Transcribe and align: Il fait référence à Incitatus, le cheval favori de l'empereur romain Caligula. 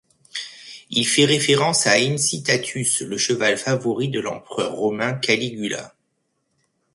Il 0.89 1.05
fait 1.05 1.25
référence 1.25 1.85
à 1.85 1.91
Incitatus, 1.93 3.01
le 3.03 3.19
cheval 3.19 3.55
favori 3.59 4.09
de 4.09 4.19
l'empereur 4.19 4.71
romain 4.73 5.13
Caligula. 5.13 5.93